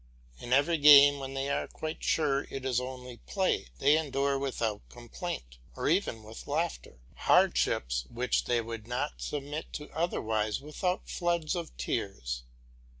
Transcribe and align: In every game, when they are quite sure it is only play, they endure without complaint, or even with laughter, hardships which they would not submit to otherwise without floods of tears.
In 0.39 0.51
every 0.51 0.79
game, 0.79 1.19
when 1.19 1.35
they 1.35 1.47
are 1.51 1.67
quite 1.67 2.03
sure 2.03 2.47
it 2.49 2.65
is 2.65 2.79
only 2.81 3.17
play, 3.27 3.67
they 3.77 3.99
endure 3.99 4.35
without 4.39 4.81
complaint, 4.89 5.59
or 5.75 5.87
even 5.87 6.23
with 6.23 6.47
laughter, 6.47 7.01
hardships 7.13 8.07
which 8.09 8.45
they 8.45 8.61
would 8.61 8.87
not 8.87 9.21
submit 9.21 9.71
to 9.73 9.91
otherwise 9.91 10.59
without 10.59 11.07
floods 11.07 11.53
of 11.53 11.77
tears. 11.77 12.41